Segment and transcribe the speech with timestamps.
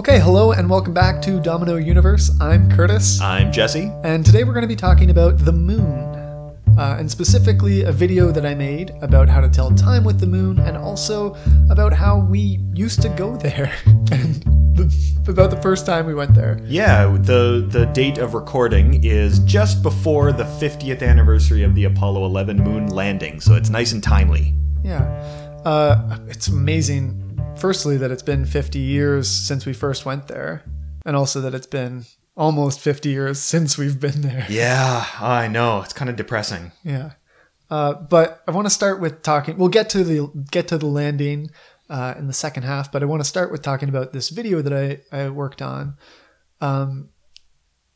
[0.00, 2.30] Okay, hello and welcome back to Domino Universe.
[2.40, 3.92] I'm Curtis, I'm Jesse.
[4.02, 6.16] and today we're going to be talking about the moon,
[6.78, 10.26] uh, and specifically a video that I made about how to tell time with the
[10.26, 11.36] moon, and also
[11.68, 13.74] about how we used to go there,
[14.10, 14.42] and
[14.74, 16.58] the, about the first time we went there.
[16.64, 22.24] Yeah, the the date of recording is just before the 50th anniversary of the Apollo
[22.24, 24.54] 11 moon landing, so it's nice and timely.
[24.82, 25.02] Yeah,
[25.66, 27.19] uh, it's amazing.
[27.60, 30.64] Firstly, that it's been 50 years since we first went there,
[31.04, 34.46] and also that it's been almost 50 years since we've been there.
[34.48, 35.82] Yeah, I know.
[35.82, 36.72] It's kind of depressing.
[36.82, 37.12] Yeah.
[37.68, 39.58] Uh, but I want to start with talking.
[39.58, 41.50] We'll get to the get to the landing
[41.90, 44.62] uh, in the second half, but I want to start with talking about this video
[44.62, 45.98] that I I worked on.
[46.62, 47.10] Um,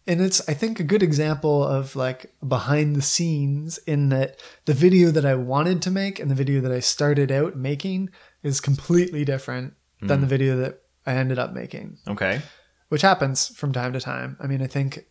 [0.07, 4.75] and it's I think a good example of like behind the scenes in that the
[4.75, 8.11] video that I wanted to make and the video that I started out making
[8.45, 12.43] is completely different than the video that I ended up making Okay.
[12.91, 14.37] which happens from time to time.
[14.39, 15.07] I mean, I think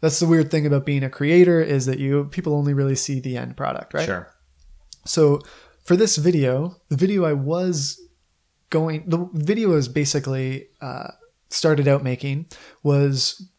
[0.00, 3.18] that's the weird thing about being a creator is that you people only really see
[3.20, 4.06] the end product, right?
[4.06, 4.32] Sure.
[5.04, 5.40] So
[5.84, 8.00] for this video, the video I was
[8.70, 11.08] going, the video was basically uh,
[11.50, 12.46] started out making
[12.82, 13.50] was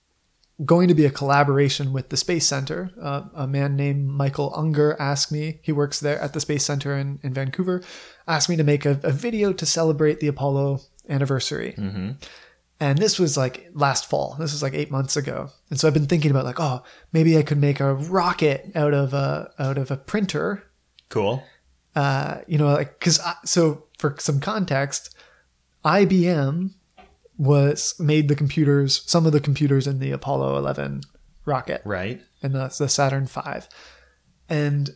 [0.66, 2.92] going to be a collaboration with the Space Center.
[3.02, 6.98] Uh, a man named Michael Unger asked me, he works there at the Space Center
[6.98, 7.82] in, in Vancouver,
[8.28, 11.76] asked me to make a, a video to celebrate the Apollo anniversary.
[11.78, 12.12] Mm-hmm.
[12.82, 14.36] And this was like last fall.
[14.40, 15.50] This was like eight months ago.
[15.70, 18.94] And so I've been thinking about like, oh, maybe I could make a rocket out
[18.94, 20.64] of a out of a printer.
[21.10, 21.44] Cool.
[21.96, 25.14] Uh, you know, like because so for some context,
[25.84, 26.72] IBM
[27.40, 31.02] was made the computers, some of the computers in the Apollo 11
[31.46, 32.22] rocket Right.
[32.44, 33.40] and the, the Saturn V.
[34.50, 34.92] And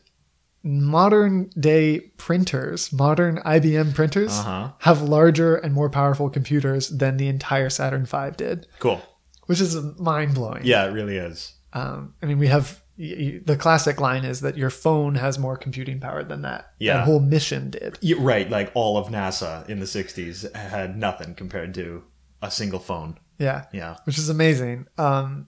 [0.63, 4.71] modern day printers, modern IBM printers, Uh-huh.
[4.79, 9.01] have larger and more powerful computers than the entire Saturn V did, Cool.
[9.47, 10.61] which is mind blowing.
[10.63, 11.53] Yeah, it really is.
[11.73, 15.39] Um, I mean, we have y- y- the classic line is that your phone has
[15.39, 16.65] more computing power than that.
[16.79, 16.97] Yeah.
[16.97, 17.97] That whole mission did.
[18.19, 18.49] right.
[18.49, 22.03] Like all of NASA in the 60s had nothing compared to
[22.43, 23.17] a single phone.
[23.39, 23.65] Yeah.
[23.73, 23.95] Yeah.
[24.03, 24.85] Which is amazing.
[24.99, 25.47] Um,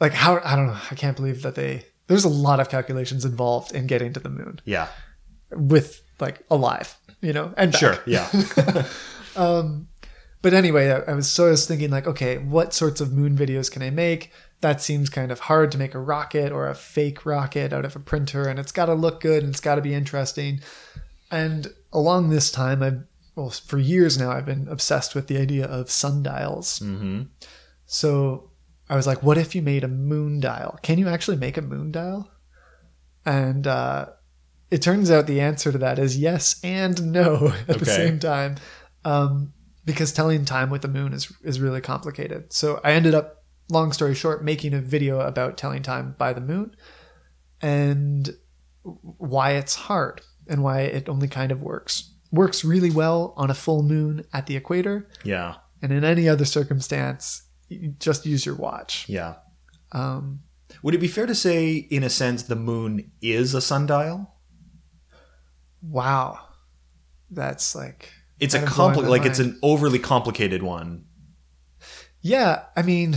[0.00, 0.78] like how, I don't know.
[0.90, 4.30] I can't believe that they, there's a lot of calculations involved in getting to the
[4.30, 4.88] moon Yeah.
[5.50, 7.80] with like alive, you know, and back.
[7.80, 7.98] Sure.
[8.06, 8.28] Yeah.
[9.36, 9.88] Um,
[10.40, 13.36] but anyway, I, I was so I was thinking like, okay, what sorts of moon
[13.36, 14.32] videos can I make?
[14.62, 17.94] That seems kind of hard to make a rocket or a fake rocket out of
[17.94, 20.60] a printer, and it's got to look good and it's got to be interesting.
[21.30, 23.04] And along this time, I've
[23.36, 26.80] well for years now, I've been obsessed with the idea of sundials.
[26.80, 27.22] mm-hmm.
[27.84, 28.50] So
[28.88, 30.78] I was like, what if you made a moon dial?
[30.82, 32.28] Can you actually make a moon dial?
[33.24, 34.06] And uh,
[34.70, 38.56] it turns out the answer to that is yes and no at the same time.
[39.04, 39.52] Um,
[39.84, 42.52] because telling time with the moon is, is really complicated.
[42.52, 46.40] So I ended up, long story short, making a video about telling time by the
[46.40, 46.74] moon
[47.60, 48.30] and
[48.82, 52.12] why it's hard and why it only kind of works.
[52.32, 55.56] Works really well on a full moon at the equator Yeah.
[55.82, 57.42] and in any other circumstance,
[57.98, 59.08] just use your watch.
[59.08, 59.36] Yeah.
[59.92, 60.40] Um,
[60.82, 64.32] Would it be fair to say, in a sense, the moon is a sundial?
[65.82, 66.40] wow,
[67.30, 68.10] that's like
[68.40, 71.04] It's a Kind of blowing compli- like it's an overly complicated one.
[72.20, 72.64] yeah.
[72.76, 73.16] I mean,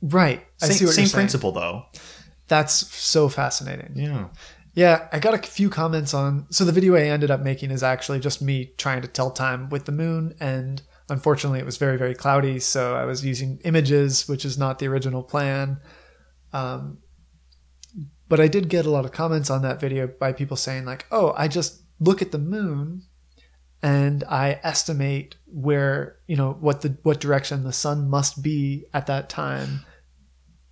[0.00, 0.46] right.
[0.62, 1.84] I Same, same principle, though.
[2.46, 3.92] That's so fascinating.
[3.96, 4.28] Yeah.
[4.74, 6.46] Yeah, I got a few comments on.
[6.50, 9.68] So the video I ended up making is actually just me trying to tell time
[9.70, 12.60] with the moon, and unfortunately, it was very very cloudy.
[12.60, 15.80] So I was using images, which is not the original plan.
[16.52, 16.98] Um,
[18.28, 21.06] but I did get a lot of comments on that video by people saying like,
[21.10, 23.02] "Oh, I just look at the moon."
[23.80, 29.06] And I estimate where you know what the what direction the sun must be at
[29.06, 29.84] that time,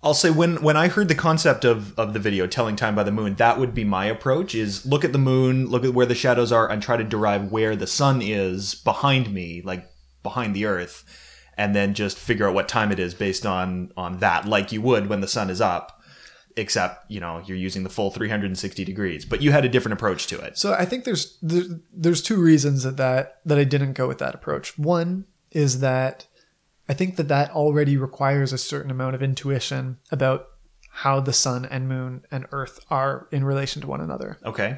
[0.03, 3.03] I'll say when when I heard the concept of of the video telling time by
[3.03, 6.05] the moon, that would be my approach is look at the moon, look at where
[6.05, 9.89] the shadows are and try to derive where the sun is behind me, like
[10.21, 11.03] behind the earth,
[11.57, 14.81] and then just figure out what time it is based on on that like you
[14.81, 15.93] would when the sun is up.
[16.59, 20.25] Except, you know, you're using the full 360 degrees, but you had a different approach
[20.27, 20.57] to it.
[20.57, 24.33] So I think there's there's two reasons that, that that I didn't go with that
[24.33, 24.77] approach.
[24.77, 26.25] One is that
[26.89, 30.47] I think that that already requires a certain amount of intuition about
[30.89, 34.37] how the sun and moon and earth are in relation to one another.
[34.43, 34.77] Okay.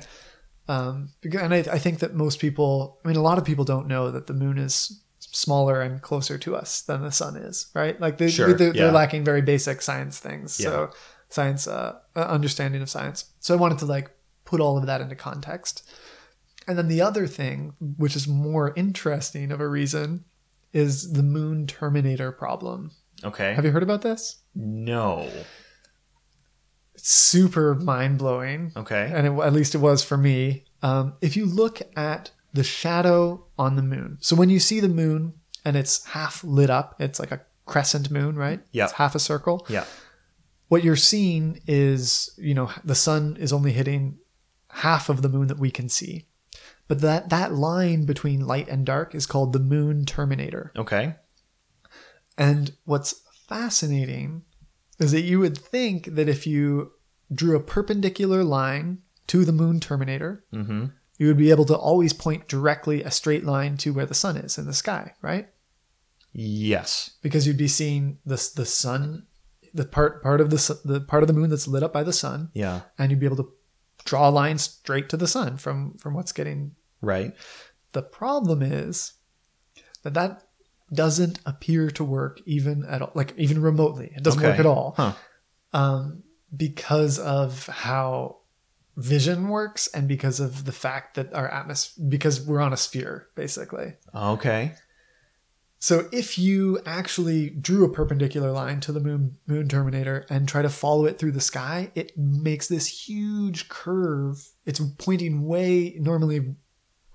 [0.68, 3.88] Um, and I, I think that most people, I mean, a lot of people don't
[3.88, 8.00] know that the moon is smaller and closer to us than the sun is, right?
[8.00, 8.84] Like they, Sure, they're, yeah.
[8.84, 10.60] they're lacking very basic science things.
[10.60, 10.66] Yeah.
[10.66, 10.92] So
[11.30, 13.32] science, uh, uh, understanding of science.
[13.40, 14.12] So I wanted to like
[14.46, 15.90] put all of that into context.
[16.68, 20.26] And then the other thing, which is more interesting of a reason,
[20.74, 22.92] is the moon terminator problem.
[23.24, 23.54] Okay.
[23.54, 24.38] Have you heard about this?
[24.56, 25.30] no.
[26.96, 28.74] It's super mind blowing.
[28.76, 29.10] Okay.
[29.14, 30.66] and it, at least it was for me.
[30.84, 34.90] Um, if you look at the shadow on the moon, so when you see the
[34.90, 35.34] moon
[35.64, 38.60] and it's half lit up, it's like a crescent moon, right?
[38.74, 38.84] Yeah.
[38.86, 39.66] It's half a circle.
[39.70, 39.86] Yeah.
[40.68, 44.18] What you're seeing is, you know, the sun is only hitting
[44.70, 46.26] half of the moon that we can see.
[46.90, 50.74] But that, that line between light and dark is called the moon terminator.
[50.76, 51.16] Okay.
[52.38, 54.44] And what's fascinating
[55.00, 56.92] is that you would think that if you
[57.34, 58.98] drew a perpendicular line
[59.28, 60.86] to the moon terminator, Mm-hmm.
[61.18, 64.36] you would be able to always point directly a straight line to where the sun
[64.36, 65.48] is in the sky, right?
[66.34, 67.12] Yes.
[67.22, 69.28] Because you'd be seeing the the sun,
[69.74, 72.14] the part part of the the part of the moon that's lit up by the
[72.14, 72.82] sun, Yeah.
[72.98, 73.52] and you'd be able to
[74.06, 76.76] draw a line straight to the sun from from what's getting.
[77.02, 77.34] Right.
[77.94, 79.14] The problem is
[80.04, 80.44] that that
[80.94, 84.12] doesn't appear to work even at all, like even remotely.
[84.16, 84.50] It doesn't Okay.
[84.50, 84.94] work at all.
[84.98, 85.14] Huh.
[85.74, 86.24] um,
[86.56, 88.38] because of how
[88.98, 93.28] vision works and because of the fact that our atmosphere, because we're on a sphere,
[93.36, 93.94] basically.
[94.16, 94.74] Okay.
[95.82, 100.62] So if you actually drew a perpendicular line to the moon moon terminator and try
[100.62, 104.44] to follow it through the sky, it makes this huge curve.
[104.66, 106.56] It's pointing way normally.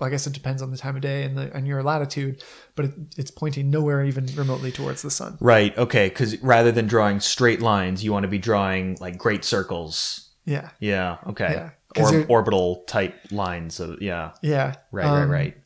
[0.04, 2.42] I guess it depends on the time of day and the and your latitude,
[2.76, 5.38] but it, it's pointing nowhere even remotely towards the sun.
[5.40, 5.76] Right.
[5.76, 6.08] Okay.
[6.08, 10.30] Because rather than drawing straight lines, you want to be drawing like great circles.
[10.44, 11.16] Yeah, Yeah.
[11.28, 11.70] Okay.
[11.96, 13.80] Yeah, Or, orbital type lines.
[13.80, 14.32] Of, yeah.
[14.42, 15.06] yeah, Right.
[15.06, 15.38] Um, right.
[15.38, 15.56] Right.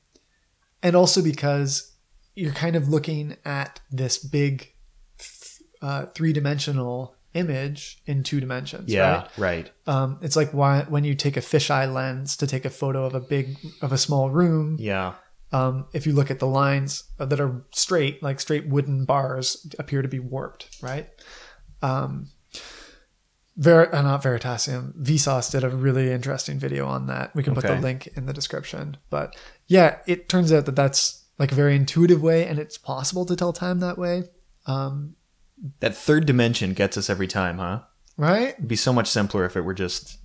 [0.85, 1.93] and also because
[2.37, 4.73] you're kind of looking at this big
[5.83, 9.11] uh, three-dimensional image in two dimensions Yeah.
[9.37, 9.73] right Right.
[9.87, 13.15] um, it's like why, when you take a fisheye lens to take a photo of
[13.15, 15.15] a big of a small room Yeah.
[15.53, 20.03] um, if you look at the lines that are straight like straight wooden bars appear
[20.03, 21.09] to be warped right
[21.83, 22.29] um,
[23.57, 24.95] Ver- uh, not Veritasium.
[25.03, 27.35] Vsauce did a really interesting video on that.
[27.35, 27.75] We can put Okay.
[27.75, 28.97] the link in the description.
[29.11, 29.35] But
[29.67, 33.35] yeah, it turns out that that's like a very intuitive way, and it's possible to
[33.35, 34.25] tell time that way.
[34.67, 35.17] Um,
[35.81, 37.81] That third dimension gets us every time, huh?
[38.19, 38.51] right?
[38.51, 40.19] It'd be so much simpler if it were just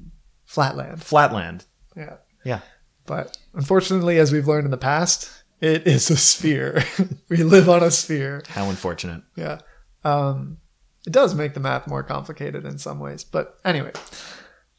[0.45, 1.01] Flatland.
[1.01, 1.65] flatland.
[1.95, 2.17] Yeah.
[2.43, 2.59] Yeah.
[3.05, 5.31] But unfortunately, as we've learned in the past,
[5.61, 6.83] it is a sphere.
[7.29, 8.43] we live on a sphere.
[8.47, 9.23] How unfortunate.
[9.35, 9.59] Yeah.
[10.03, 10.57] Um,
[11.05, 13.23] it does make the math more complicated in some ways.
[13.23, 13.91] But anyway,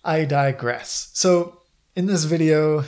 [0.04, 1.10] I digress.
[1.14, 1.62] So
[1.94, 2.84] in this video,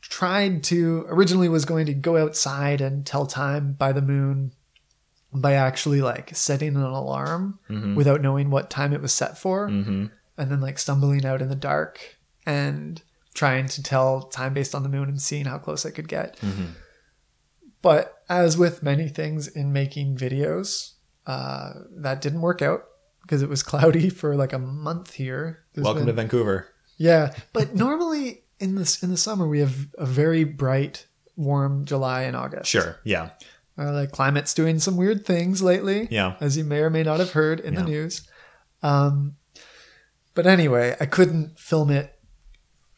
[0.00, 4.52] tried to originally was going to go outside and tell time by the moon
[5.34, 7.94] by actually like setting an alarm Mhm.
[7.96, 10.06] without knowing what time it was set for Mm-hmm.
[10.38, 11.98] and then like stumbling out in the dark
[12.46, 13.02] and
[13.34, 16.38] trying to tell time based on the moon and seeing how close I could get.
[16.40, 16.68] Mhm.
[17.82, 20.92] But as with many things in making videos,
[21.26, 22.84] uh, that didn't work out
[23.22, 25.60] because it was cloudy for like a month here.
[25.74, 26.68] There's Welcome to Vancouver.
[26.96, 31.06] yeah, but normally in this in the summer we have a very bright,
[31.36, 32.70] warm July and August.
[32.70, 32.96] Sure.
[33.04, 33.30] Yeah.
[33.76, 36.36] Uh, like climate's doing some weird things lately Yeah.
[36.40, 38.22] as you may or may not have heard in the news.
[38.82, 39.34] Um,
[40.34, 42.12] but anyway, I couldn't film it.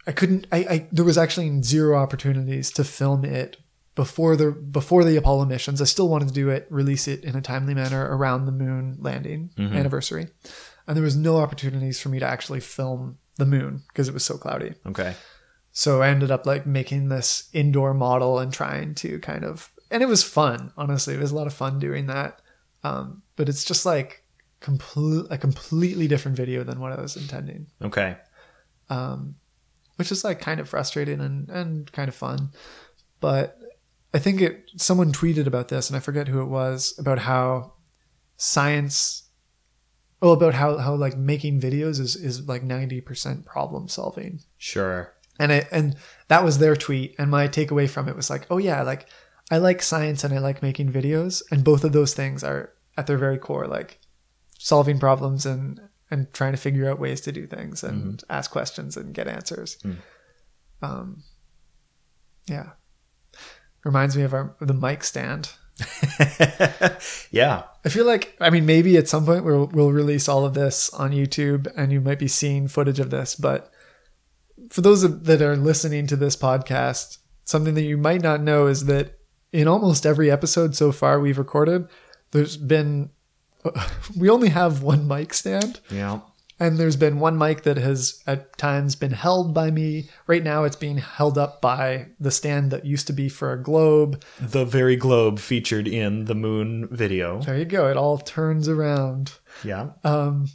[0.06, 0.46] I couldn't.
[0.52, 3.56] I, I there was actually zero opportunities to film it
[3.94, 5.80] before the before the Apollo missions.
[5.80, 8.98] I still wanted to do it, release it in a timely manner around the moon
[9.00, 9.74] landing Mhm.
[9.74, 10.28] anniversary,
[10.86, 14.24] and there was no opportunities for me to actually film the moon because it was
[14.24, 14.74] so cloudy.
[14.86, 15.14] Okay.
[15.72, 20.02] So I ended up like making this indoor model and trying to kind of, and
[20.02, 20.72] it was fun.
[20.76, 22.40] Honestly, it was a lot of fun doing that.
[22.84, 24.22] Um, but it's just like
[24.60, 28.16] complete a completely different video than what I was intending, Okay.
[28.90, 29.34] um,
[29.96, 32.50] which is like kind of frustrating and and kind of fun.
[33.20, 33.58] But
[34.14, 37.72] I think it someone tweeted about this, and I forget who it was about how
[38.36, 39.22] science.
[40.22, 45.12] oh about how, how like making videos is, is like 90% problem solving Sure.
[45.38, 45.94] and it and
[46.28, 49.06] that was their tweet and my takeaway from it was like oh yeah like
[49.50, 53.06] i like science and i like making videos and both of those things are at
[53.06, 53.98] their very core like
[54.58, 58.96] solving problems and and trying to figure out ways to do things and ask questions
[58.96, 59.96] and get answers Mm.
[60.82, 61.22] um
[62.46, 62.70] yeah
[63.84, 65.50] reminds me of our the mic stand
[67.30, 67.64] yeah.
[67.84, 70.88] I feel like I mean maybe at some point we'll we'll release all of this
[70.94, 73.70] on YouTube and you might be seeing footage of this, but
[74.70, 78.86] for those that are listening to this podcast, something that you might not know is
[78.86, 79.15] that
[79.56, 81.88] in almost every episode so far we've recorded,
[82.32, 83.10] there's been
[84.18, 86.20] we only have one mic stand Yeah.
[86.58, 90.08] And there's been one mic that has at times been held by me.
[90.26, 93.62] Right now, it's being held up by the stand that used to be for a
[93.62, 94.24] globe.
[94.40, 97.42] The very globe featured in the moon video.
[97.42, 97.90] There you go.
[97.90, 99.32] It all turns around.
[99.64, 99.90] Yeah.
[100.02, 100.46] Um,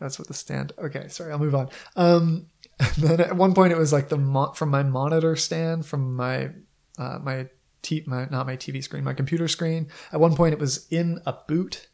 [0.00, 0.72] that's what the stand.
[0.76, 1.68] Okay, sorry, I'll move on.
[1.94, 2.46] Um,
[2.98, 6.50] then at one point, it was like the mo- from my monitor stand from my
[6.98, 7.46] uh, my
[7.84, 9.88] t my not my TV screen, my computer screen.
[10.12, 11.86] At one point, it was in a boot.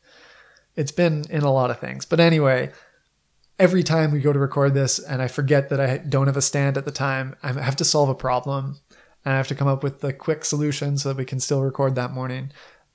[0.77, 2.73] It's been in a lot of things, but anyway,
[3.59, 6.43] every time we go to record this, and I forget that I don't have a
[6.43, 8.79] stand at the time, I have to solve a problem,
[9.25, 11.61] and I have to come up with the quick solution so that we can still
[11.63, 12.53] record that morning.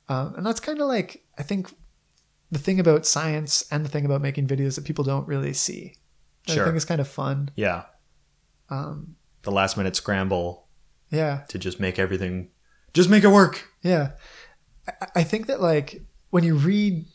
[0.10, 1.72] Um, and that's kind of like I think
[2.52, 5.96] the thing about science and the thing about making videos that people don't really see.
[6.48, 7.50] that I think is kind of fun.
[7.56, 7.84] Yeah.
[8.70, 10.66] Um, The last minute scramble
[11.12, 12.50] yeah, to just make everything,
[12.96, 13.70] just make it work.
[13.84, 14.12] yeah.
[15.16, 17.06] I, think that like when you read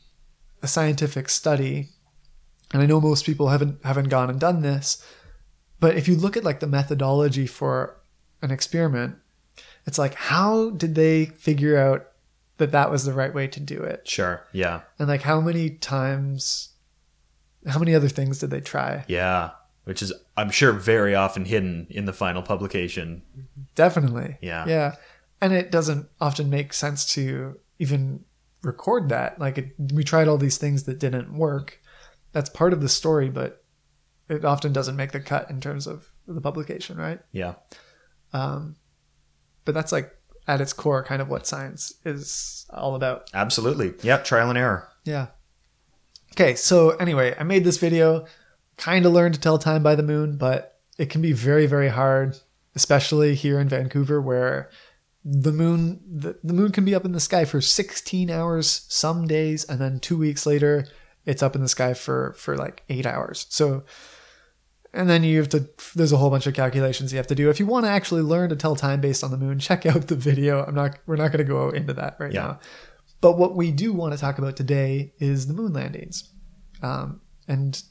[0.63, 1.89] a scientific study,
[2.73, 5.05] and I know most people haven't haven't gone and done this,
[5.79, 7.97] but if you look at like the methodology for
[8.43, 9.17] an experiment,
[9.87, 12.07] it's like how did they figure out
[12.59, 14.43] that that was the right way to do it, Sure.
[14.53, 14.81] Yeah.
[14.99, 16.71] and like how many times,
[17.67, 19.05] how many other things did they try?
[19.09, 19.51] Yeah.
[19.85, 23.23] Which is, I'm sure, very often hidden in the final publication.
[23.77, 24.37] Definitely.
[24.43, 24.67] Yeah.
[24.67, 24.95] Yeah.
[25.41, 28.25] And it doesn't often make sense to even
[28.63, 29.39] record that.
[29.39, 31.81] Like it, we tried all these things that didn't work.
[32.33, 33.65] That's part of the story, but
[34.29, 37.21] it often doesn't make the cut in terms of the publication, right?
[37.33, 37.55] Yeah.
[38.33, 38.77] Um,
[39.65, 40.15] but that's like
[40.47, 43.31] at its core kind of what science is all about.
[43.35, 43.95] Absolutely.
[44.03, 44.19] Yeah.
[44.19, 44.89] Trial and error.
[45.05, 45.29] Yeah.
[46.33, 48.27] Okay, so anyway, I made this video,
[48.77, 51.89] kind of learned to tell time by the moon, but it can be very, very
[51.89, 52.39] hard,
[52.75, 54.71] especially here in Vancouver, where
[55.25, 59.27] the moon the, the moon can be up in the sky for 16 hours some
[59.27, 60.87] days, and then two weeks later,
[61.27, 63.47] it's up in the sky for for like eight hours.
[63.51, 63.85] So,
[64.95, 65.69] and then you have to.
[65.95, 67.51] There's a whole bunch of calculations you have to do.
[67.51, 70.07] If you want to actually learn to tell time based on the moon, check out
[70.09, 70.65] the video.
[70.65, 70.99] I'm not.
[71.07, 72.41] We're not going to go into that right Yeah.
[72.43, 72.61] now.
[73.21, 76.33] But what we do want to talk about today is the moon landings.
[76.83, 77.83] Um, and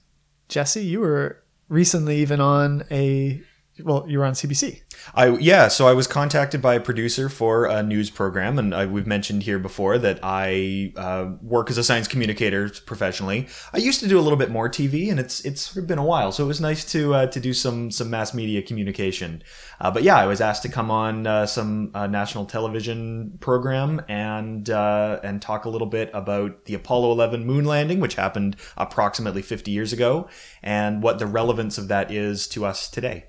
[0.48, 3.40] Jesse, you were recently even on a
[3.84, 4.82] well, you were on CBC.
[5.16, 8.86] I yeah, so I was contacted by a producer for a news program, and I,
[8.86, 13.48] we've mentioned here before that I uh, work as a science communicator professionally.
[13.74, 16.32] I used to do a little bit more TV, and it's it's been a while,
[16.32, 19.44] so it was nice to uh, to do some some mass media communication.
[19.80, 24.02] Uh, but yeah, I was asked to come on uh, some uh, national television program
[24.08, 28.56] and uh, and talk a little bit about the Apollo 11 moon landing, which happened
[28.78, 30.28] approximately 50 years ago,
[30.62, 33.29] and what the relevance of that is to us today.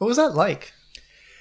[0.00, 0.72] What was that like?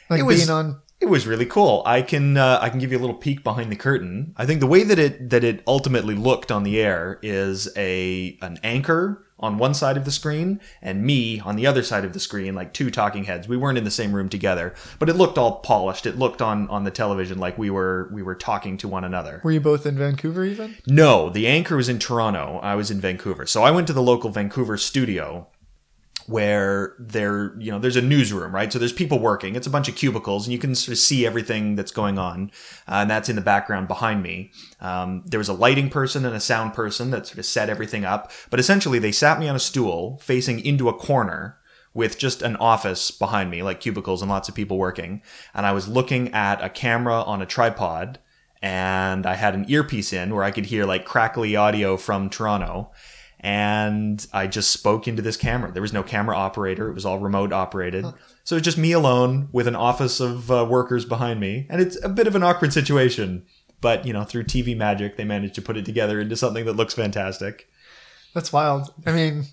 [0.10, 1.82] Like It was- being on It was really cool.
[1.86, 4.34] I can uh, I can give you a little peek behind the curtain.
[4.36, 8.38] I think the way that it that it ultimately looked on the air is a
[8.42, 12.12] an anchor on one side of the screen and me on the other side of
[12.12, 13.48] the screen, like two talking heads.
[13.48, 16.06] We weren't in the same room together, but it looked all polished.
[16.06, 19.40] It looked on on the television like we were we were talking to one another.
[19.42, 20.76] were you both in Vancouver even?
[20.86, 22.60] No, the anchor was in Toronto.
[22.62, 23.46] I was in Vancouver.
[23.46, 25.48] So I went to the local Vancouver studio
[26.30, 28.72] where there, you know, there's a newsroom, right?
[28.72, 29.56] So there's people working.
[29.56, 32.52] It's a bunch of cubicles and you can sort of see everything that's going on.
[32.88, 34.52] Uh, and that's in the background behind me.
[34.80, 38.06] Um, there was a lighting person and a sound person that sort of set everything
[38.06, 38.32] up.
[38.52, 41.58] But essentially they sat me on a stool facing into a corner
[41.96, 45.24] with just an office behind me, like cubicles and lots of people working.
[45.56, 48.20] And I was looking at a camera on a tripod
[48.62, 52.92] and I had an earpiece in where I could hear like crackly audio from Toronto.
[53.42, 55.72] And I just spoke into this camera.
[55.72, 56.90] There was no camera operator.
[56.90, 58.06] It was all remote operated.
[58.44, 61.66] So it's just me alone with an office of uh, workers behind me.
[61.70, 63.46] And it's a bit of an awkward situation.
[63.82, 66.74] But, you know, through TV magic, they managed to put it together into something that
[66.76, 67.70] looks fantastic.
[68.34, 68.94] That's wild.
[69.06, 69.46] I mean,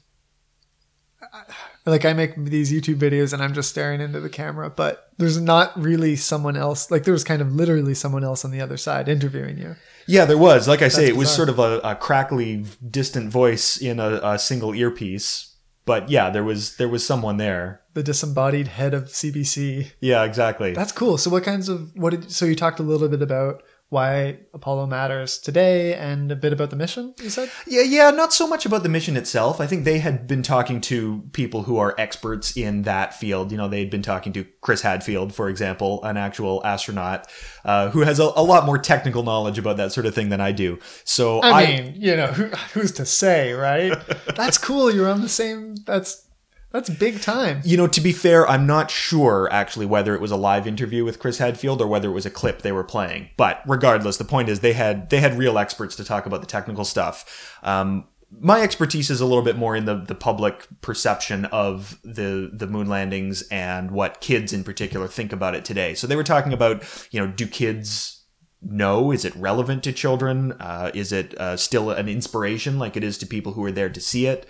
[1.32, 1.44] I-
[1.88, 5.40] like I make these YouTube videos and I'm just staring into the camera, but there's
[5.40, 6.90] not really someone else.
[6.90, 9.76] Like there was kind of literally someone else on the other side interviewing you.
[10.06, 10.68] Yeah, there was.
[10.68, 11.36] Like I say, That's it was bizarre.
[11.36, 15.54] sort of a, a crackly, distant voice in a, a single earpiece.
[15.84, 17.80] But yeah, there was there was someone there.
[17.94, 19.92] The disembodied head of CBC.
[20.00, 20.74] Yeah, exactly.
[20.74, 21.16] That's cool.
[21.16, 24.86] So what kinds of what did so you talked a little bit about why Apollo
[24.86, 27.50] matters today and a bit about the mission, you said?
[27.68, 29.60] Yeah, yeah, not so much about the mission itself.
[29.60, 33.52] I think they had been talking to people who are experts in that field.
[33.52, 37.28] You know, they had been talking to Chris Hadfield, for example, an actual astronaut
[37.64, 40.40] uh, who has a, a lot more technical knowledge about that sort of thing than
[40.40, 40.80] I do.
[41.04, 43.96] So I, mean, you know, who, who's to say, right?
[44.34, 44.90] that's cool.
[44.90, 46.25] You're on the same that's
[46.70, 47.60] that's big time.
[47.64, 51.04] You know, to be fair, I'm not sure actually whether it was a live interview
[51.04, 53.30] with Chris Hadfield or whether it was a clip they were playing.
[53.36, 56.46] But regardless, the point is they had they had real experts to talk about the
[56.46, 57.58] technical stuff.
[57.62, 58.08] Um,
[58.40, 62.66] my expertise is a little bit more in the, the public perception of the the
[62.66, 65.94] moon landings and what kids in particular think about it today.
[65.94, 66.82] So they were talking about,
[67.12, 68.24] you know, do kids
[68.60, 69.12] know?
[69.12, 70.52] Is it relevant to children?
[70.52, 73.90] Uh, is it uh, still an inspiration like it is to people who are there
[73.90, 74.46] to see it?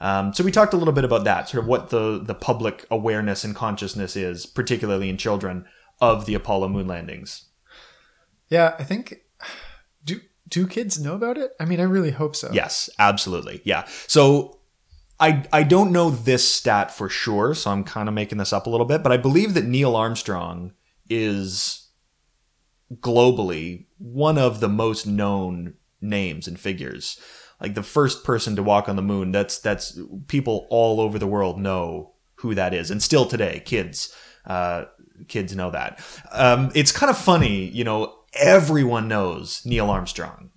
[0.00, 2.86] Um, so we talked a little bit about that, sort of what the the public
[2.90, 5.66] awareness and consciousness is, particularly in children,
[6.00, 7.46] of the Apollo moon landings.
[8.48, 9.20] Yeah, I think
[10.04, 11.52] do do kids know about it?
[11.60, 12.50] I mean, I really hope so.
[12.52, 13.60] Yes, absolutely.
[13.64, 13.86] Yeah.
[14.06, 14.60] So
[15.20, 18.66] I I don't know this stat for sure, so I'm kind of making this up
[18.66, 20.72] a little bit, but I believe that Neil Armstrong
[21.08, 21.88] is
[22.94, 27.20] globally one of the most known names and figures.
[27.60, 29.98] Like the first person to walk on the moon, that's that's
[30.28, 34.14] people all over the world know who that is, and still today, kids
[34.46, 34.84] uh,
[35.28, 36.00] kids know that.
[36.32, 38.14] Um, it's kind of funny, you know.
[38.34, 40.50] Everyone knows Neil Armstrong.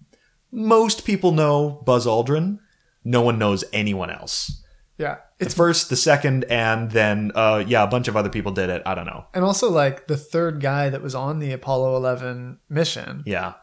[0.51, 2.59] Most people know Buzz Aldrin.
[3.03, 4.63] No one knows anyone else.
[4.99, 5.17] Yeah.
[5.39, 8.69] The It's first, the second, and then uh, yeah, a bunch of other people did
[8.69, 8.83] it.
[8.85, 9.25] I don't know.
[9.33, 13.23] and also like the third guy that was on the Apollo 11 mission.
[13.25, 13.53] Yeah,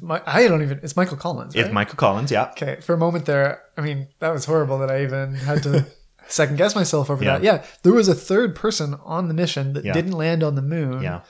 [0.00, 1.64] Mi- I don't even it's Michael Collins, right?
[1.66, 2.30] it's Michael Collins.
[2.30, 5.62] Yeah, Okay, for a moment there, I mean, that was horrible that I even had
[5.64, 5.84] to
[6.28, 7.32] second guess myself over Yeah.
[7.38, 7.42] that.
[7.44, 9.92] Yeah, there was a third person on the mission that Yeah.
[9.92, 11.02] didn't land on the moon.
[11.02, 11.20] yeah,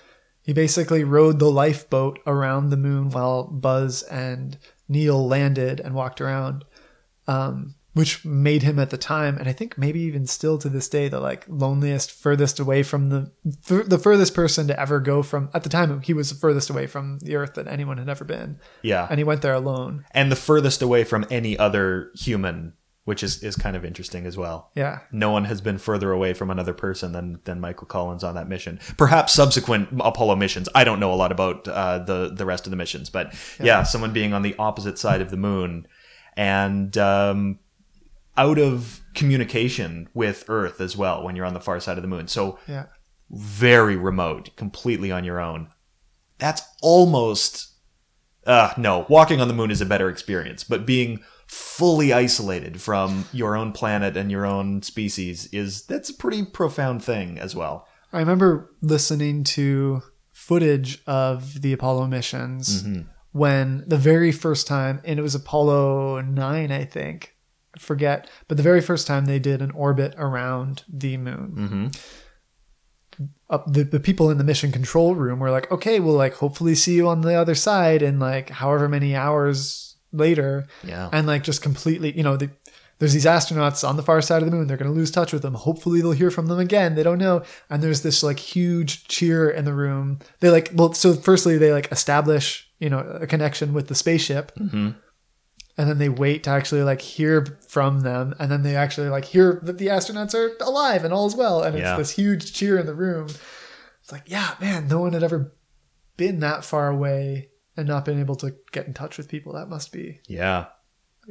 [0.43, 6.21] He basically rode the lifeboat around the moon while Buzz and Neil landed and walked
[6.21, 6.65] around,
[7.27, 10.89] um, which made him at the time, and I think maybe even still to this
[10.89, 13.31] day, the like loneliest, furthest away from the
[13.61, 15.51] fur- the furthest person to ever go from.
[15.53, 18.25] At the time, he was the furthest away from the Earth that anyone had ever
[18.25, 19.07] been, yeah.
[19.11, 20.05] and he went there alone.
[20.13, 22.73] And the furthest away from any other human,
[23.05, 24.71] which is is kind of interesting as well.
[24.75, 28.37] Yeah, no one has been further away from another person than than Michael Collins on
[28.37, 28.81] that mission.
[28.97, 30.67] Perhaps subsequent Apollo missions.
[30.75, 33.83] I don't know a lot about uh, the the rest of the missions, but yeah.
[33.83, 35.87] someone being on the opposite side of the moon
[36.37, 37.59] and um,
[38.37, 42.09] out of communication with Earth as well when you're on the far side of the
[42.09, 42.29] moon.
[42.29, 42.87] So yeah.
[43.31, 45.69] very remote, completely on your own.
[46.39, 47.69] That's almost
[48.47, 53.27] uh no, walking on the moon is a better experience, but being fully isolated from
[53.33, 57.87] your own planet and your own species is that's a pretty profound thing as well.
[58.13, 62.85] I remember listening to footage of the Apollo missions
[63.33, 67.35] when the very first time, and it was Apollo 9, I think.
[67.75, 71.91] I forget, but the very first time they did an orbit around the moon.
[73.51, 76.75] Up the, the people in the mission control room were like, okay, we'll like hopefully
[76.75, 80.67] see you on the other side in like however many hours later.
[80.83, 81.11] Yeah.
[81.13, 82.51] and like just completely you know the,
[82.99, 84.67] there's these astronauts on the far side of the moon.
[84.67, 85.55] They're going to lose touch with them.
[85.55, 86.95] Hopefully they'll hear from them again.
[86.95, 87.43] They don't know.
[87.69, 90.21] And there's this like huge cheer in the room.
[90.41, 94.53] They like well so firstly they like establish you know a connection with the spaceship.
[94.57, 94.95] Mhm.
[95.79, 99.25] And then they wait to actually like hear from them and then they actually like
[99.25, 101.97] hear that the astronauts are alive and all is well and it's Yeah.
[101.97, 103.27] this huge cheer in the room
[104.01, 105.55] it's like yeah man no one had ever
[106.17, 109.69] been that far away and not been able to get in touch with people that
[109.69, 110.67] must be Yeah.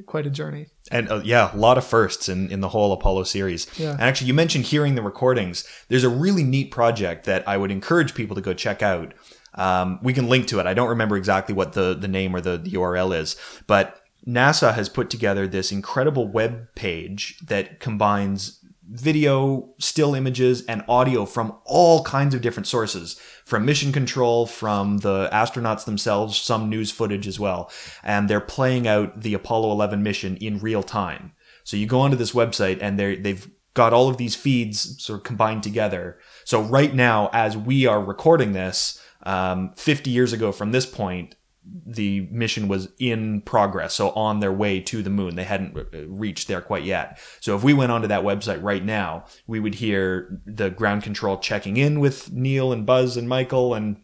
[0.08, 3.24] quite a journey And uh, yeah, a lot of firsts in, in the whole Apollo
[3.26, 3.68] series.
[3.78, 3.92] Yeah.
[3.92, 5.64] And actually, you mentioned hearing the recordings.
[5.88, 9.14] There's a really neat project that I would encourage people to go check out.
[9.54, 10.66] Um, we can link to it.
[10.66, 13.36] I don't remember exactly what the, the name or the, the URL is,
[13.68, 18.60] but NASA has put together this incredible web page that combines
[18.92, 25.00] video, still images, and audio from all kinds of different sources from mission control, from
[25.00, 27.72] the astronauts themselves, some news footage as well.
[28.04, 31.34] And they're playing out the Apollo 11 mission in real time.
[31.64, 35.20] So you go onto this website and they they've got all of these feeds sort
[35.20, 36.20] of combined together.
[36.44, 41.36] So right now, as we are recording this, um, 50 years ago from this point,
[41.64, 45.36] the mission was in progress, so on their way to the moon.
[45.36, 47.20] They hadn't uh, reached there quite yet.
[47.40, 51.38] So if we went onto that website right now, we would hear the ground control
[51.38, 53.98] checking in with Neil and Buzz and Michael and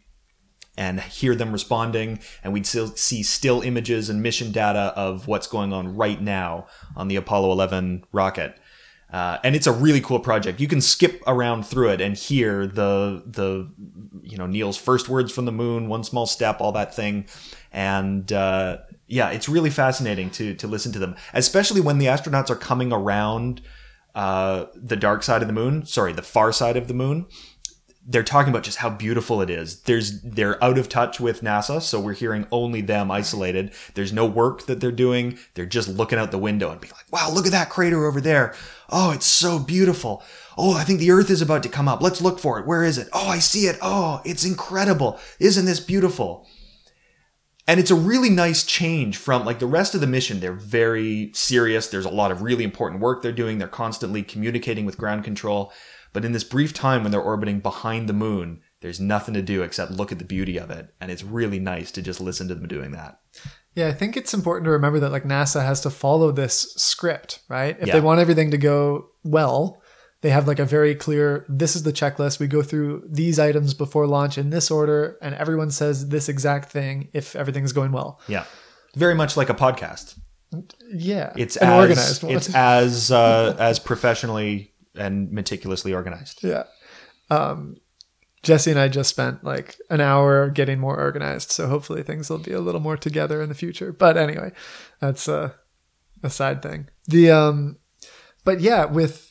[0.79, 5.47] and hear them responding and we'd still see still images and mission data of what's
[5.47, 8.59] going on right now on the Apollo 11 rocket.
[9.11, 10.59] Uh, and it's a really cool project.
[10.59, 13.71] You can skip around through it and hear the the
[14.21, 17.25] you know Neil's first words from the moon, one small step, all that thing,
[17.71, 22.49] and uh, yeah, it's really fascinating to to listen to them, especially when the astronauts
[22.49, 23.61] are coming around
[24.13, 25.85] uh, the dark side of the moon.
[25.85, 27.27] Sorry, the far side of the moon
[28.09, 29.81] they're talking about just how beautiful it is.
[29.81, 33.73] There's they're out of touch with NASA, so we're hearing only them isolated.
[33.95, 35.37] There's no work that they're doing.
[35.55, 38.21] They're just looking out the window and being like, "Wow, look at that crater over
[38.21, 38.55] there.
[38.89, 40.23] Oh, it's so beautiful.
[40.57, 42.01] Oh, I think the Earth is about to come up.
[42.01, 42.65] Let's look for it.
[42.65, 43.09] Where is it?
[43.11, 43.77] Oh, I see it.
[43.81, 45.19] Oh, it's incredible.
[45.39, 46.47] Isn't this beautiful?"
[47.69, 50.39] and it's a really nice change from like the rest of the mission.
[50.39, 51.87] They're very serious.
[51.87, 53.57] There's a lot of really important work they're doing.
[53.57, 55.73] They're constantly communicating with ground control.
[56.17, 59.61] But in this brief time when they're orbiting behind the moon, there's nothing to do
[59.61, 60.89] except look at the beauty of it.
[60.99, 63.19] And it's really nice to just listen to them doing that.
[63.75, 67.41] Yeah, I think it's important to remember that like NASA has to follow this script,
[67.49, 67.77] right?
[67.79, 67.93] If Yeah.
[67.93, 69.79] they want everything to go well,
[70.21, 72.39] they have like a very clear this is the checklist.
[72.39, 76.71] We go through these items before launch in this order and everyone says this exact
[76.71, 78.19] thing if everything's going well.
[78.27, 78.45] Yeah.
[78.95, 80.17] Very much like a podcast.
[80.91, 81.33] Yeah.
[81.37, 82.33] It's an as, organized one.
[82.37, 86.43] It's as uh, as professionally and meticulously organized.
[86.43, 86.63] yeah.
[87.29, 87.77] Um
[88.43, 92.37] Jesse and I just spent like an hour getting more organized, so hopefully things will
[92.37, 93.91] be a little more together in the future.
[93.91, 94.51] But anyway,
[94.99, 95.55] that's a
[96.23, 96.87] a side thing.
[97.07, 97.77] The um
[98.45, 99.27] but yeah, with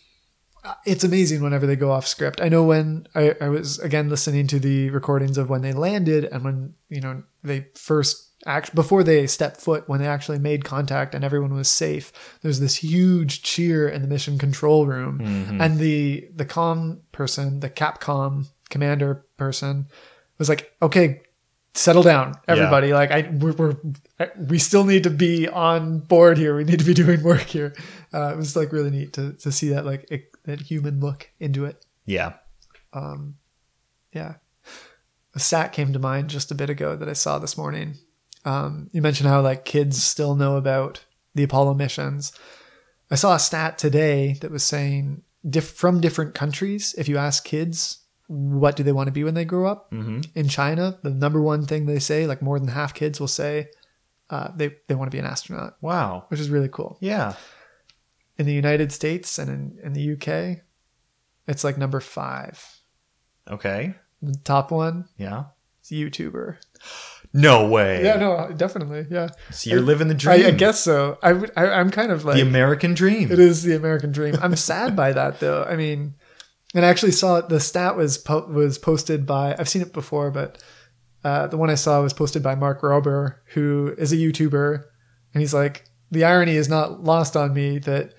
[0.85, 2.41] it's amazing whenever they go off script.
[2.41, 6.25] I know when I, I was again listening to the recordings of when they landed
[6.25, 10.65] and when you know they first act before they stepped foot when they actually made
[10.65, 12.13] contact and everyone was safe.
[12.43, 15.61] There's this huge cheer in the mission control room, Mm-hmm.
[15.61, 19.89] and the the com person, the Capcom commander person,
[20.39, 21.23] was like, "Okay,
[21.75, 22.93] settle down, everybody.
[22.93, 23.77] Like, I we're, we're
[24.49, 26.57] we still need to be on board here.
[26.57, 27.75] We need to be doing work here."
[28.15, 31.31] Uh, it was like really neat to to see that like it, that human look
[31.41, 31.85] into it.
[32.07, 32.35] Yeah.
[32.93, 33.37] Um,
[34.13, 34.35] yeah.
[35.35, 37.97] A stat came to mind just a bit ago that I saw this morning.
[38.47, 41.05] Um, you mentioned how like kids still know about
[41.35, 42.33] the Apollo missions.
[43.11, 47.45] I saw a stat today that was saying diff- from different countries, if you ask
[47.45, 50.21] kids what do they want to be when they grow up, Mm-hmm.
[50.35, 53.69] in China, the number one thing they say, like more than half kids will say,
[54.31, 56.25] uh, they they want to be an astronaut, Wow.
[56.29, 56.99] which is really cool.
[57.01, 57.35] Yeah.
[58.39, 60.63] In the United States and in, in the UK,
[61.47, 62.81] it's like number five.
[63.49, 63.95] Okay.
[64.23, 65.45] The top one Yeah.
[65.85, 66.57] is YouTuber.
[67.33, 68.03] No way.
[68.05, 69.07] Yeah, no, definitely.
[69.11, 70.47] Yeah, So you're living the dream.
[70.47, 71.19] I guess so.
[71.23, 71.51] I would.
[71.57, 73.31] I, I'm kind of like the American dream.
[73.31, 74.37] it is the American dream.
[74.41, 75.65] I'm sad by that though.
[75.65, 76.15] I mean,
[76.75, 77.49] and I actually saw it.
[77.49, 79.55] The stat was po- was posted by.
[79.59, 80.63] I've seen it before, but
[81.25, 84.85] uh, the one I saw was posted by Mark Rober, who is a YouTuber,
[85.35, 88.15] and he's like, the irony is not lost on me that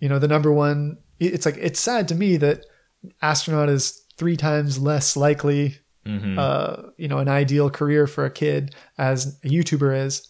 [0.00, 0.98] you know the number one.
[1.20, 2.64] It's like it's sad to me that
[3.22, 6.38] astronaut is three times less likely Mhm.
[6.38, 10.26] uh, you know, an ideal career for a kid as a YouTuber is.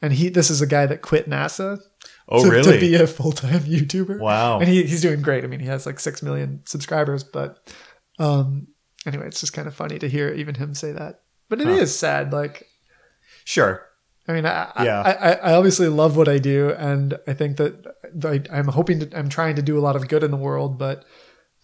[0.00, 1.80] And he, this is a guy that quit NASA
[2.28, 2.72] oh, to, really?
[2.74, 4.18] to be a full time YouTuber.
[4.20, 4.60] wow.
[4.60, 5.44] And he, he's doing great.
[5.44, 7.72] I mean, he has like six million subscribers, but
[8.20, 8.68] um,
[9.06, 11.22] anyway, it's just kind of funny to hear even him say that.
[11.48, 11.86] But it is Huh.
[11.86, 12.32] sad.
[12.32, 12.68] Like,
[13.44, 13.84] sure.
[14.28, 15.00] I mean, I, Yeah.
[15.02, 19.00] I, I, I obviously love what I do, and I think that I, I'm hoping
[19.00, 20.78] to, I'm trying to do a lot of good in the world.
[20.78, 21.04] But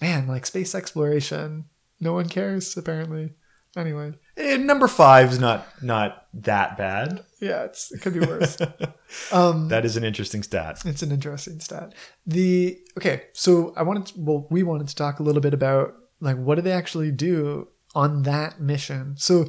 [0.01, 1.67] man, like space exploration,
[2.01, 3.35] no one cares apparently.
[3.77, 4.87] Anyway, Eh, number
[5.33, 7.25] is not not that bad.
[7.41, 8.57] yeah, it's it could be worse.
[9.33, 10.79] um, That is an interesting stat.
[10.85, 11.93] it's an interesting stat.
[12.27, 15.95] The okay, so I wanted to, well, we wanted to talk a little bit about
[16.21, 19.15] like what do they actually do on that mission.
[19.19, 19.47] So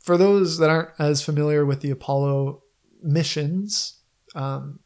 [0.00, 2.62] for those that aren't as familiar with the Apollo
[3.02, 4.00] missions,
[4.34, 4.80] um,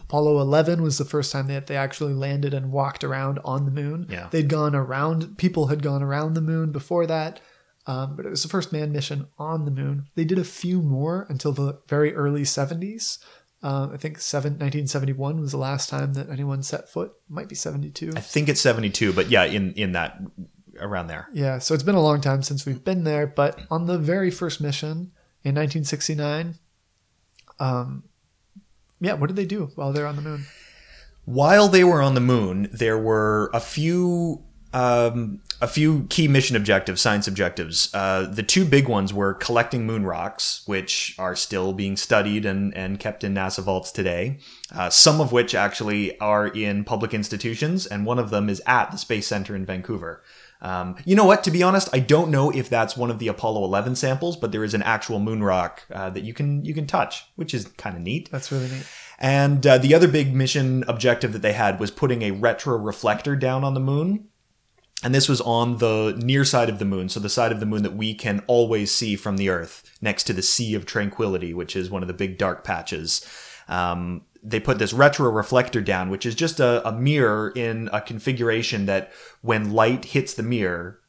[0.00, 3.70] Apollo 11 was the first time that they actually landed and walked around on the
[3.70, 4.06] moon.
[4.08, 4.28] Yeah.
[4.30, 7.40] They'd gone around, people had gone around the moon before that,
[7.86, 10.08] um, but it was the first manned mission on the moon.
[10.14, 13.18] They did a few more until the very early 70s.
[13.62, 17.12] Um, I think seven, 1971 was the last time that anyone set foot.
[17.28, 18.12] Might be 72.
[18.14, 20.20] I think it's 72, but yeah, in in that
[20.78, 21.28] around there.
[21.32, 24.30] Yeah, so it's been a long time since we've been there, but on the very
[24.30, 25.12] first mission
[25.42, 26.56] in 1969,
[27.58, 28.04] um,
[29.00, 30.46] yeah, what did they do while they're on the moon?
[31.24, 36.54] While they were on the moon, there were a few um, a few key mission
[36.54, 37.88] objectives, science objectives.
[37.94, 42.76] Uh, the two big ones were collecting moon rocks, which are still being studied and,
[42.76, 44.38] and kept in NASA vaults today.
[44.74, 48.90] Uh, some of which actually are in public institutions, and one of them is at
[48.90, 50.22] the Space Center in Vancouver.
[50.62, 51.44] Um, you know what?
[51.44, 54.52] To be honest, I don't know if that's one of the Apollo 11 samples, but
[54.52, 57.66] there is an actual moon rock uh, that you can you can touch, which is
[57.76, 58.30] kind of neat.
[58.30, 58.86] That's really neat.
[59.18, 63.36] And uh, the other big mission objective that they had was putting a retro reflector
[63.36, 64.28] down on the moon.
[65.02, 67.66] And this was on the near side of the moon, so the side of the
[67.66, 71.52] moon that we can always see from the Earth, next to the Sea of Tranquility,
[71.52, 73.24] which is one of the big dark patches.
[73.68, 78.00] Um, they put this retro reflector down, which is just a, a mirror in a
[78.00, 81.00] configuration that when light hits the mirror,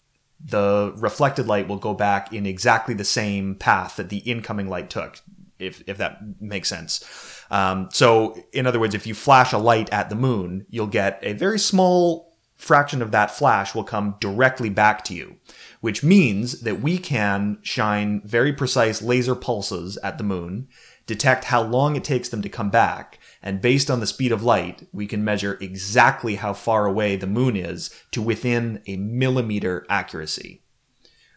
[0.43, 4.89] the reflected light will go back in exactly the same path that the incoming light
[4.89, 5.21] took,
[5.59, 7.03] if, if that makes sense.
[7.51, 11.19] Um, so, in other words, if you flash a light at the moon, you'll get
[11.21, 15.37] a very small fraction of that flash will come directly back to you,
[15.79, 20.67] which means that we can shine very precise laser pulses at the moon,
[21.05, 24.43] detect how long it takes them to come back, and based on the speed of
[24.43, 29.85] light, we can measure exactly how far away the moon is to within a millimeter
[29.89, 30.63] accuracy,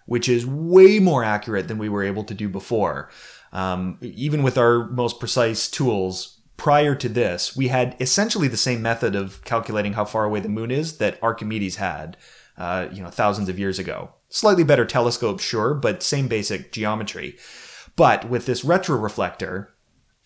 [0.06, 3.10] which is way more accurate than we were able to do before.
[3.52, 8.82] Um, even with our most precise tools, prior to this, we had essentially the same
[8.82, 12.16] method of calculating how far away the moon is that Archimedes had,
[12.58, 14.10] uh, you know, thousands of years ago.
[14.28, 17.36] Slightly better telescope, sure, but same basic geometry.
[17.96, 19.68] But with this retroreflector,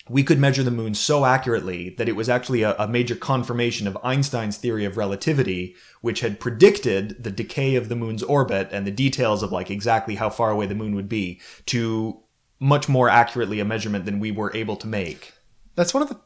[0.09, 3.87] we could measure the moon so accurately that it was actually a, a, major confirmation
[3.87, 8.87] of Einstein's theory of relativity, which had predicted the decay of the moon's orbit and
[8.87, 12.21] the details of like exactly how far away the moon would be to
[12.61, 15.33] much more accurately a measurement than we were able to make.
[15.75, 16.21] That's one of the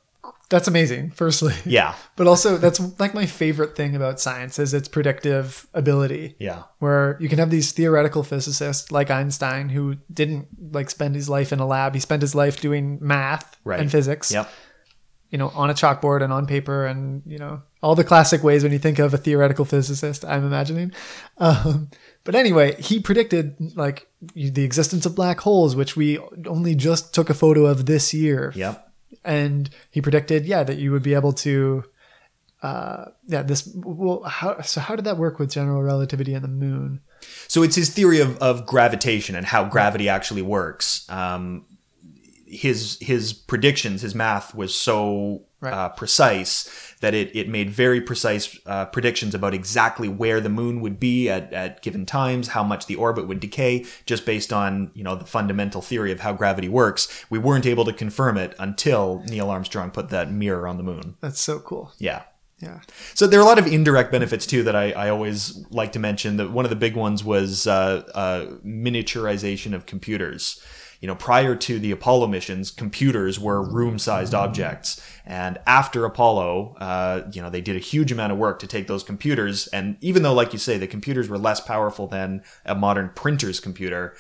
[0.51, 1.55] that's amazing, firstly.
[1.65, 1.95] Yeah.
[2.17, 6.35] But also that's like my favorite thing about science is its predictive ability.
[6.41, 6.65] Yeah.
[6.81, 11.53] Where you can have these theoretical physicists like Einstein who didn't like spend his life
[11.53, 11.95] in a lab.
[11.95, 13.79] He spent his life doing math Right.
[13.79, 14.33] and physics.
[14.33, 14.51] Yep.
[15.31, 18.63] You know, on a chalkboard and on paper and, you know, all the classic ways
[18.65, 20.91] when you think of a theoretical physicist, I'm imagining.
[21.37, 21.91] Um,
[22.25, 27.31] but anyway, he predicted like the existence of black holes, which we only just took
[27.31, 28.88] a photo of this year Yep.
[29.25, 31.85] And he predicted yeah that you would be able to
[32.63, 36.49] uh yeah this well how so how did that work with general relativity and the
[36.49, 37.01] moon
[37.49, 41.05] So it's his theory of, of gravitation and how gravity actually works.
[41.11, 41.65] Um,
[42.47, 45.75] his his predictions, his math was so Right.
[45.75, 50.81] uh, precise that it, it made very precise uh, predictions about exactly where the moon
[50.81, 54.91] would be at, at given times, how much the orbit would decay, just based on
[54.95, 57.25] you know the fundamental theory of how gravity works.
[57.31, 61.17] We weren't able to confirm it until Neil Armstrong put that mirror on the moon.
[61.21, 62.23] that's so cool Yeah.
[62.61, 62.81] yeah
[63.15, 65.99] So there are a lot of indirect benefits too that I, I always like to
[65.99, 66.37] mention.
[66.37, 70.61] That one of the big ones was uh, uh, miniaturization of computers.
[71.01, 77.23] You know, prior to the Apollo missions, computers were room-sized objects, and after Apollo, uh,
[77.33, 79.69] you know, they did a huge amount of work to take those computers.
[79.69, 83.61] And even though, like you say, the computers were less powerful than a modern printer's
[83.61, 84.17] computer,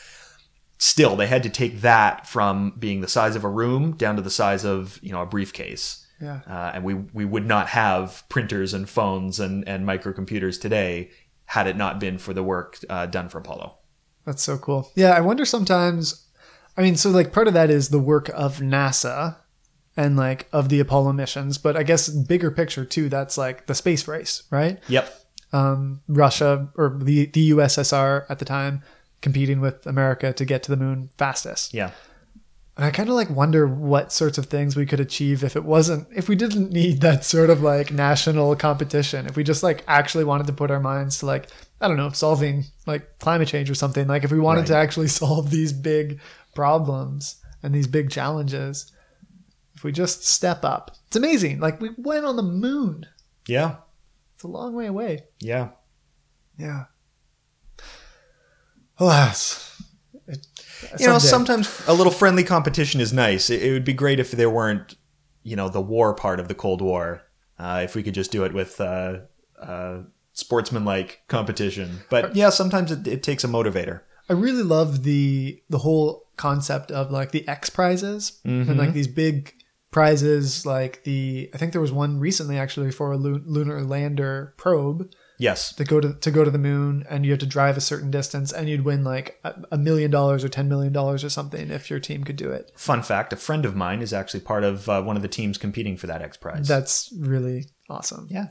[0.78, 4.22] still they had to take that from being the size of a room down to
[4.22, 8.24] the size of you know a briefcase yeah uh, and we we would not have
[8.28, 11.10] printers and phones and and microcomputers today
[11.46, 13.76] had it not been for the work uh, done for Apollo.
[14.24, 16.27] that's so cool yeah i wonder sometimes
[16.78, 19.36] i mean so like part of that is the work of nasa
[19.96, 23.74] and like of the apollo missions but i guess bigger picture too that's like the
[23.74, 25.12] space race right Yep.
[25.52, 28.82] um, Russia or the, the USSR at the time
[29.22, 31.74] competing with America to get to the moon fastest.
[31.74, 31.90] Yeah.
[32.76, 35.64] And I kind of like wonder what sorts of things we could achieve if it
[35.64, 39.82] wasn't, if we didn't need that sort of like national competition, if we just like
[39.88, 41.48] actually wanted to put our minds to like,
[41.80, 44.06] I don't know, solving like climate change or something.
[44.08, 46.20] Like if we wanted to actually solve these big
[46.54, 48.90] problems and these big challenges,
[49.74, 51.60] if we just step up, it's amazing.
[51.60, 53.06] Like we went on the moon.
[53.46, 53.76] Yeah.
[54.34, 55.24] It's a long way away.
[55.40, 55.70] Yeah.
[56.58, 56.84] Yeah.
[58.98, 59.80] Alas.
[60.26, 60.46] It,
[60.98, 63.50] You know, sometimes a little friendly competition is nice.
[63.50, 64.96] It, it would be great if there weren't,
[65.42, 67.22] you know, the war part of the Cold War.
[67.58, 69.20] Uh, if we could just do it with uh,
[69.60, 70.02] uh,
[70.38, 72.00] sportsman-like competition.
[72.10, 74.00] But yeah, sometimes it, it takes a motivator.
[74.30, 79.08] I really love the the whole concept of like the X prizes and like these
[79.08, 79.54] big
[79.90, 85.10] prizes like the I think there was one recently actually for a lunar lander probe
[85.40, 85.72] Yes.
[85.74, 88.10] to go to to go to the moon and you had to drive a certain
[88.10, 91.70] distance and you'd win like a, a million dollars or 10 million dollars or something
[91.70, 92.70] if your team could do it.
[92.76, 95.56] Fun fact: a friend of mine is actually part of uh, one of the teams
[95.56, 96.66] competing for that X Prize.
[96.68, 98.26] That's really awesome.
[98.30, 98.48] yeah.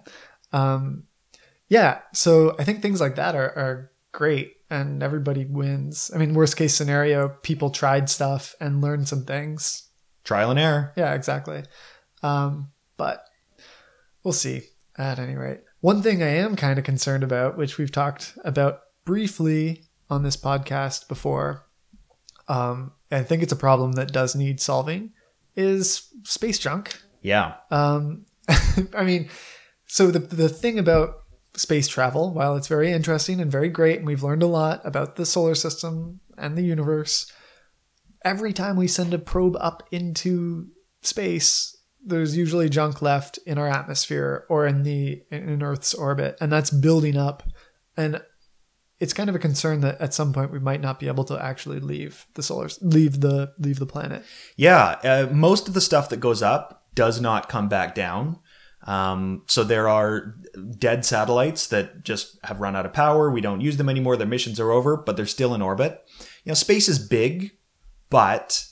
[0.54, 1.04] Um,
[1.68, 6.12] yeah, so I think things like that are, are great and everybody wins.
[6.14, 9.90] I mean, worst case scenario, people tried stuff and learned some things.
[10.24, 10.94] Trial and error.
[10.98, 11.64] Yeah, exactly.
[12.24, 13.24] Um, but
[14.24, 14.64] we'll see
[14.98, 15.62] at any rate.
[15.82, 20.36] One thing I am kind of concerned about, which we've talked about briefly on this
[20.36, 21.66] podcast before,
[22.48, 25.12] um, I think it's a problem that does need solving,
[25.56, 27.02] is space junk.
[27.22, 27.56] Yeah.
[27.72, 28.26] Um,
[28.96, 29.30] I mean,
[29.86, 31.24] so the the thing about
[31.58, 35.16] space travel, while it's very interesting and very great, and we've learned a lot about
[35.16, 37.32] the solar system and the universe,
[38.24, 40.68] every time we send a probe up into
[41.02, 46.52] space, there's usually junk left in our atmosphere or in the in Earth's orbit, and
[46.52, 47.44] that's building up.
[47.98, 48.22] And
[49.00, 51.44] it's kind of a concern that at some point we might not be able to
[51.44, 54.24] actually leave the solar leave the leave the planet.
[54.56, 54.98] Yeah.
[55.04, 58.40] Uh, most of the stuff that goes up does not come back down.
[58.88, 60.36] Um, so there are
[60.80, 63.30] dead satellites that just have run out of power.
[63.30, 64.16] We don't use them anymore.
[64.16, 66.02] Their missions are over, but they're still in orbit.
[66.46, 67.52] You know, space is big,
[68.10, 68.66] but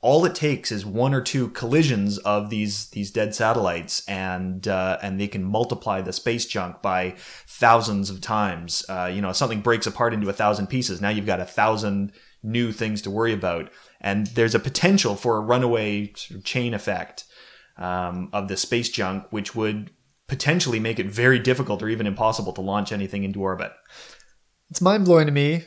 [0.00, 4.98] all it takes is one or two collisions of these these dead satellites, and uh,
[5.02, 7.16] and they can multiply the space junk by
[7.48, 8.84] thousands of times.
[8.88, 11.00] Uh, you know, something breaks apart into a thousand pieces.
[11.00, 15.38] Now you've got a thousand new things to worry about, and there's a potential for
[15.38, 16.06] a runaway
[16.44, 17.24] chain effect
[17.78, 19.90] um, of the space junk, which would
[20.28, 23.72] potentially make it very difficult or even impossible to launch anything into orbit.
[24.70, 25.64] It's mind blowing to me.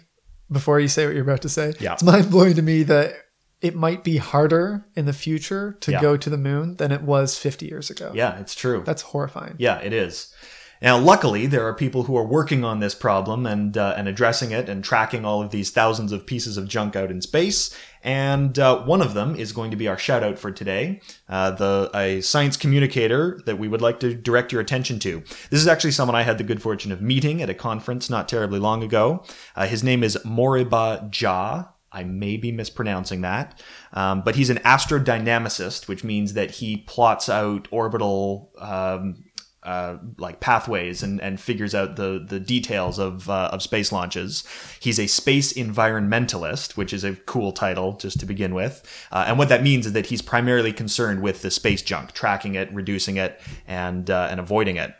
[0.51, 1.93] Before you say what you're about to say, Yeah.
[1.93, 3.13] it's mind blowing to me that
[3.61, 6.01] it might be harder in the future to Yeah.
[6.01, 8.11] go to the moon than it was 50 years ago.
[8.15, 8.81] Yeah, it's true.
[8.85, 9.55] That's horrifying.
[9.59, 10.33] Yeah, it is.
[10.81, 14.51] Now, luckily, there are people who are working on this problem and uh, and addressing
[14.51, 17.75] it and tracking all of these thousands of pieces of junk out in space.
[18.01, 21.51] And uh, one of them is going to be our shout out for today, uh,
[21.51, 25.21] the a science communicator that we would like to direct your attention to.
[25.49, 28.29] This is actually someone I had the good fortune of meeting at a conference not
[28.29, 29.25] terribly long ago.
[29.57, 31.73] Uh, his name is Moriba Jah.
[31.91, 33.61] I may be mispronouncing that,
[33.93, 39.23] um, but he's an astrodynamicist, which means that he plots out orbital um,
[39.63, 44.43] uh, like pathways and, and figures out the the details of uh, of space launches.
[44.79, 49.07] He's a space environmentalist, which is a cool title just to begin with.
[49.11, 52.55] Uh, and what that means is that he's primarily concerned with the space junk, tracking
[52.55, 54.93] it, reducing it, and uh, and avoiding it.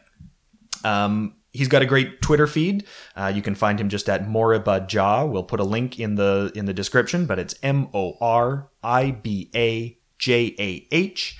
[0.83, 2.85] Um, he's got a great Twitter feed.
[3.15, 5.25] Uh, you can find him just at Moriba Jah.
[5.25, 9.11] We'll put a link in the in the description, but it's M O R I
[9.11, 11.37] B A J A H.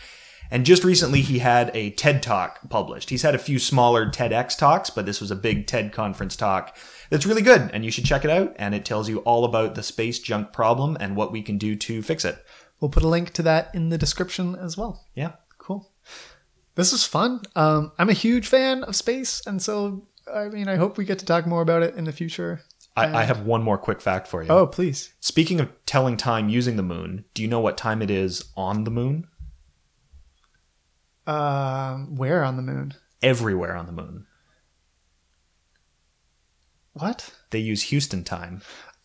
[0.51, 3.09] And just recently, he had a TED talk published.
[3.09, 6.75] He's had a few smaller TEDx talks, but this was a big TED conference talk
[7.09, 8.55] that's really good, and you should check it out.
[8.57, 11.75] And it tells you all about the space junk problem and what we can do
[11.75, 12.43] to fix it.
[12.79, 15.05] We'll put a link to that in the description as well.
[15.13, 15.33] Yeah.
[15.57, 15.91] Cool.
[16.75, 17.41] This was fun.
[17.55, 21.19] Um, I'm a huge fan of space, and so I mean, I hope we get
[21.19, 22.61] to talk more about it in the future.
[22.95, 24.49] I, I have one more quick fact for you.
[24.49, 25.13] Oh, please.
[25.19, 28.83] Speaking of telling time using the moon, do you know what time it is on
[28.83, 29.27] the moon?
[31.27, 32.93] Um, where on the moon?
[33.21, 34.25] Everywhere on the moon.
[36.93, 37.33] What?
[37.51, 38.61] They use Houston time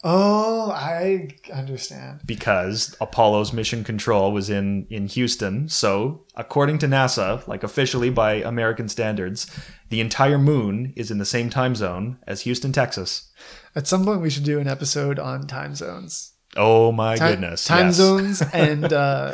[0.07, 2.21] Oh, I understand.
[2.27, 5.67] because Apollo's mission control was in, in Houston.
[5.71, 9.47] So, according to NASA, like officially by American standards,
[9.89, 13.33] the entire moon is in the same time zone as Houston, Texas.
[13.75, 16.35] At some point, we should do an episode on time zones.
[16.55, 17.65] Oh my goodness.
[17.65, 17.95] Time yes.
[17.95, 19.33] zones and uh,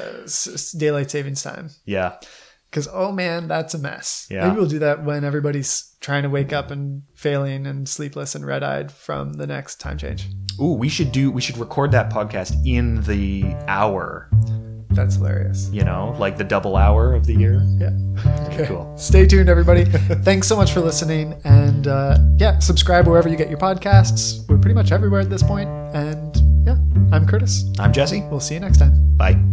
[0.79, 1.71] daylight savings time.
[1.85, 2.15] Yeah.
[2.71, 4.29] Because oh man, that's a mess.
[4.31, 4.47] Yeah.
[4.47, 8.47] Maybe we'll do that when everybody's trying to wake up and failing and sleepless and
[8.47, 10.29] red eyed from the next time change.
[10.61, 14.31] Ooh, we should do we should record that podcast in the hour,
[14.91, 15.69] That's hilarious.
[15.73, 17.61] you know, like the double hour of the year.
[17.79, 17.91] Yeah.
[18.47, 18.67] Okay.
[18.67, 18.97] Cool.
[18.97, 19.85] Stay tuned, everybody.
[20.23, 21.41] Thanks so much for listening.
[21.45, 24.49] And uh, yeah, subscribe wherever you get your podcasts.
[24.49, 25.69] We're pretty much everywhere at this point.
[25.95, 26.77] And yeah,
[27.11, 27.65] I'm Curtis.
[27.81, 28.21] I'm Jesse.
[28.31, 29.17] We'll see you next time.
[29.17, 29.50] Bye.